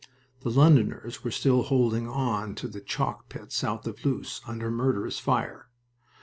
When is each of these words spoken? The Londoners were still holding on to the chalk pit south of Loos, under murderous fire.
The 0.39 0.49
Londoners 0.49 1.23
were 1.23 1.29
still 1.29 1.61
holding 1.61 2.07
on 2.07 2.55
to 2.55 2.67
the 2.67 2.81
chalk 2.81 3.29
pit 3.29 3.51
south 3.51 3.85
of 3.85 4.03
Loos, 4.03 4.41
under 4.47 4.71
murderous 4.71 5.19
fire. 5.19 5.69